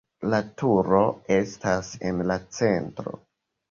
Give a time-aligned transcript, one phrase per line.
[0.33, 1.03] La turo
[1.37, 3.19] estas en la centro.